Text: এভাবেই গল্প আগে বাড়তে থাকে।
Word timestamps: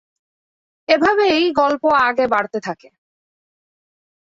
এভাবেই 0.89 1.43
গল্প 1.53 1.83
আগে 2.01 2.25
বাড়তে 2.27 2.59
থাকে। 2.59 2.89